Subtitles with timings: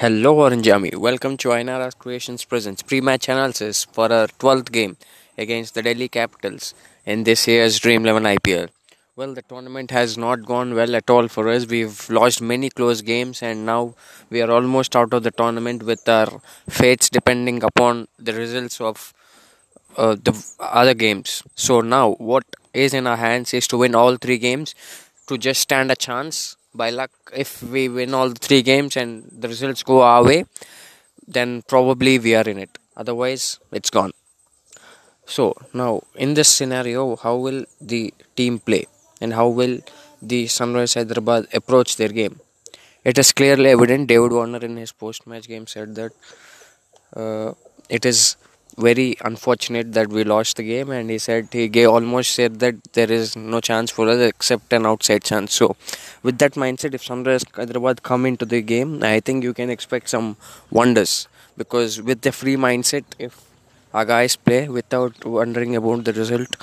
[0.00, 4.96] Hello Orange Army, welcome to Ainara Creations Presents pre-match analysis for our 12th game
[5.36, 6.72] against the Delhi Capitals
[7.04, 8.68] in this year's Dream 11 IPL.
[9.16, 11.66] Well, the tournament has not gone well at all for us.
[11.66, 13.96] We've lost many close games and now
[14.30, 16.28] we are almost out of the tournament with our
[16.70, 19.12] fates depending upon the results of
[19.96, 21.42] uh, the other games.
[21.56, 24.76] So now what is in our hands is to win all three games
[25.26, 27.12] to just stand a chance by luck
[27.44, 29.10] if we win all three games and
[29.42, 30.40] the results go our way
[31.36, 32.72] then probably we are in it.
[32.96, 34.12] Otherwise it's gone.
[35.26, 38.02] So now in this scenario how will the
[38.36, 38.84] team play?
[39.20, 39.80] And how will
[40.22, 42.40] the sunrise hyderabad approach their game?
[43.04, 44.08] It is clearly evident.
[44.08, 46.12] David warner in his post match game said that
[47.14, 47.52] uh,
[47.88, 48.36] it is
[48.78, 52.76] very unfortunate that we lost the game and he said he gave almost said that
[52.92, 55.54] there is no chance for us except an outside chance.
[55.54, 55.76] So
[56.22, 60.08] with that mindset if sunrise hyderabad come into the game i think you can expect
[60.14, 60.28] some
[60.80, 61.12] wonders
[61.62, 63.34] because with the free mindset if
[63.94, 66.56] our guys play without wondering about the result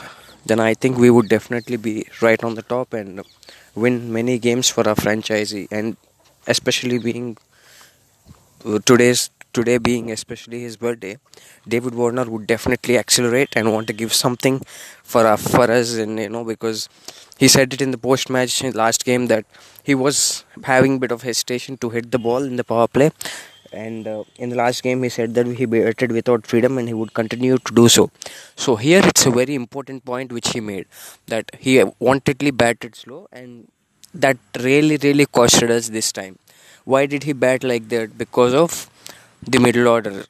[0.46, 3.22] then i think we would definitely be right on the top and
[3.76, 5.98] win many games for our franchisee and
[6.48, 7.38] especially being
[8.66, 11.18] uh, today's today being especially his birthday,
[11.68, 14.60] David Warner would definitely accelerate and want to give something
[15.14, 16.88] for uh, for us, and you know because
[17.38, 19.46] he said it in the post match last game that
[19.84, 23.12] he was having a bit of hesitation to hit the ball in the power play.
[23.74, 26.94] And uh, in the last game, he said that he batted without freedom and he
[26.94, 28.10] would continue to do so.
[28.56, 30.86] So, here it's a very important point which he made
[31.28, 31.78] that he
[32.10, 33.68] wantedly batted slow, and
[34.14, 36.38] that really, really costed us this time.
[36.86, 38.18] Why did he bat like that?
[38.18, 38.90] Because of
[39.48, 40.26] the middle order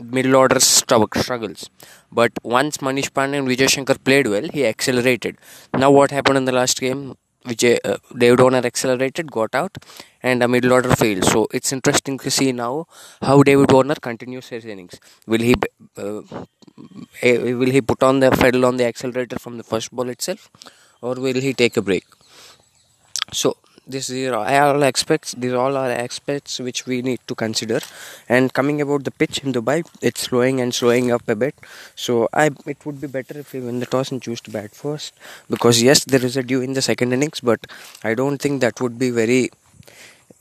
[0.00, 1.70] middle order struggles.
[2.10, 5.36] But once Manish Pandey and Vijay Shankar played well, he accelerated.
[5.74, 7.16] Now what happened in the last game?
[7.46, 9.76] Vijay, uh, David Warner accelerated, got out,
[10.22, 11.24] and a middle order failed.
[11.24, 12.86] So it's interesting to see now
[13.22, 14.98] how David Warner continues his innings.
[15.26, 15.54] Will he
[15.96, 16.22] uh,
[17.22, 20.50] eh, will he put on the pedal on the accelerator from the first ball itself,
[21.00, 22.04] or will he take a break?
[23.32, 23.56] So
[23.88, 27.80] this is all aspects these are all are aspects which we need to consider.
[28.28, 31.54] And coming about the pitch in dubai it's slowing and slowing up a bit.
[31.96, 34.74] So i it would be better if we win the toss and choose to bat
[34.74, 35.14] first.
[35.48, 37.66] Because yes there is a dew in the second innings but
[38.04, 39.50] i don't think that would be very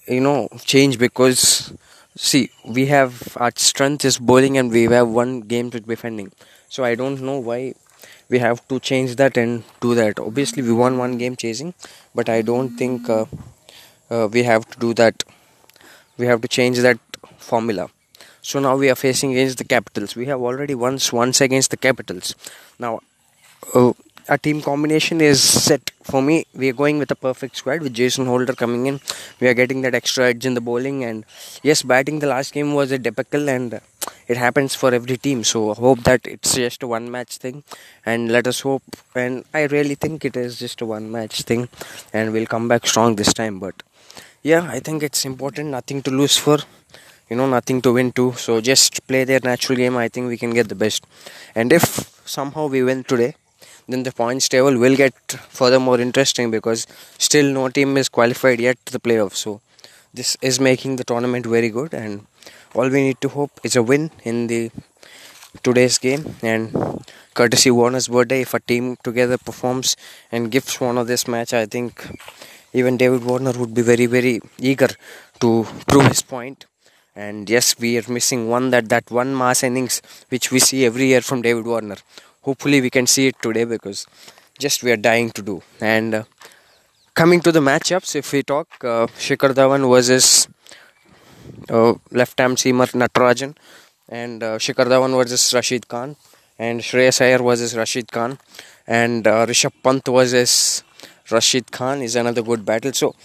[0.08, 1.74] you know change because
[2.16, 6.32] see we have our strength is bowling and we have one game to defending.
[6.70, 7.74] So i don't know why
[8.30, 10.20] we have to change that and do that.
[10.20, 11.74] Obviously we won one game chasing
[12.14, 13.26] but i don't think uh,
[14.10, 15.24] uh, we have to do that.
[16.18, 17.00] We have to change that
[17.38, 17.90] formula.
[18.42, 20.16] So now we are facing against the capitals.
[20.16, 22.36] We have already once once against the capitals.
[22.80, 23.02] Now
[23.76, 23.94] uh,
[24.30, 26.46] a team combination is set for me.
[26.54, 29.00] We are going with a perfect squad with Jason Holder coming in.
[29.40, 31.26] We are getting that extra edge in the bowling, and
[31.64, 33.80] yes, batting the last game was a debacle, and
[34.28, 35.44] it happens for every team.
[35.44, 37.64] So hope that it's just a one match thing,
[38.06, 38.84] and let us hope.
[39.16, 41.70] And I really think it is just a one match thing,
[42.14, 43.60] and we'll come back strong this time.
[43.60, 43.84] But
[44.44, 45.70] yeah, I think it's important.
[45.70, 46.60] Nothing to lose for
[47.30, 50.38] you know nothing to win to so just play their natural game i think we
[50.38, 51.06] can get the best
[51.54, 51.84] and if
[52.26, 53.34] somehow we win today
[53.88, 55.16] then the points table will get
[55.50, 56.86] further more interesting because
[57.18, 59.38] still no team is qualified yet to the playoffs.
[59.38, 59.62] So
[60.14, 62.26] this is making the tournament very good, and
[62.78, 64.72] all we need to hope is a win in the
[65.64, 66.64] today's game and
[67.34, 68.42] courtesy Warner's birthday.
[68.42, 69.96] If a team together performs
[70.32, 72.08] and gives one of this match, I think
[72.74, 74.90] even David Warner would be very very eager
[75.42, 76.66] to prove his point.
[77.16, 81.08] And yes, we are missing one that that one mass innings which we see every
[81.08, 81.98] year from David Warner
[82.48, 84.00] hopefully we can see it today because
[84.66, 85.56] just we are dying to do
[85.94, 86.24] and uh,
[87.22, 90.48] coming to the matchups if we talk uh, Shikhar Dhawan versus
[92.12, 93.56] left arm seamer Natarajan
[94.10, 96.16] and uh, Shikhar Dhawan versus Rashid Khan
[96.58, 98.38] and Shreyas Iyer versus Rashid Khan
[98.88, 100.84] and uh, Rishabh Pant versus
[101.32, 103.16] Rashid Khan is another good battle so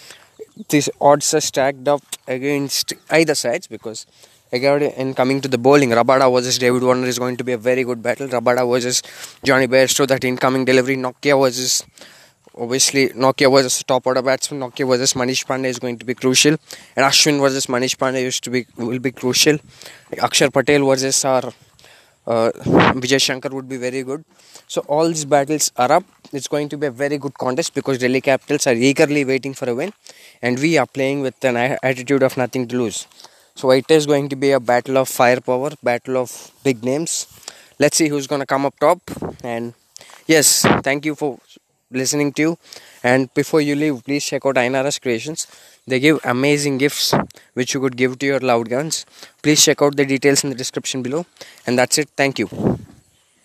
[0.69, 4.07] these odds are stacked up against either sides because
[4.55, 7.57] Again, in coming to the bowling, Rabada versus David Warner is going to be a
[7.57, 8.29] very good battle.
[8.29, 9.03] Rabada versus
[9.43, 10.95] Jonny Bairstow, that incoming delivery.
[10.95, 11.85] Nortje versus
[12.57, 14.61] obviously Nortje versus top order batsman.
[14.61, 16.57] Nortje versus Manish Pandey is going to be crucial.
[16.97, 19.59] And Ashwin versus Manish Pandey used to be will be crucial.
[20.13, 21.53] Akshar Patel versus our
[22.27, 24.25] uh, Vijay Shankar would be very good.
[24.69, 26.05] So all these battles are up.
[26.33, 29.69] It's going to be a very good contest because Delhi Capitals are eagerly waiting for
[29.69, 29.93] a win,
[30.41, 33.07] and we are playing with an attitude of nothing to lose.
[33.55, 37.27] So it is going to be a battle of firepower, battle of big names.
[37.79, 39.01] Let's see who's going to come up top.
[39.45, 39.75] And
[40.27, 41.39] yes, thank you for
[41.95, 42.59] listening to you.
[43.03, 45.47] And before you leave, please check out Ainara's Creations.
[45.87, 47.13] They give amazing gifts
[47.55, 49.05] which you could give to your loved ones.
[49.43, 51.27] Please check out the details in the description below.
[51.67, 52.09] And that's it.
[52.17, 52.49] Thank you.